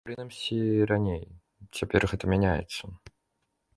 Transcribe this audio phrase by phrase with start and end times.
[0.05, 0.55] Прынамсі
[0.91, 1.21] раней,
[1.77, 2.83] цяпер гэта мяняецца.